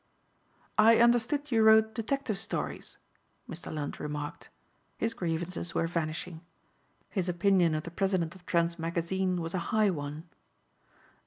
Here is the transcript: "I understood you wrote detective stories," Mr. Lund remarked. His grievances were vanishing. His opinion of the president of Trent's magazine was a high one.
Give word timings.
"I 0.79 0.97
understood 0.97 1.51
you 1.51 1.61
wrote 1.61 1.93
detective 1.93 2.39
stories," 2.39 2.97
Mr. 3.47 3.71
Lund 3.71 3.99
remarked. 3.99 4.49
His 4.97 5.13
grievances 5.13 5.75
were 5.75 5.85
vanishing. 5.85 6.41
His 7.09 7.29
opinion 7.29 7.75
of 7.75 7.83
the 7.83 7.91
president 7.91 8.33
of 8.33 8.43
Trent's 8.47 8.79
magazine 8.79 9.39
was 9.41 9.53
a 9.53 9.59
high 9.69 9.91
one. 9.91 10.23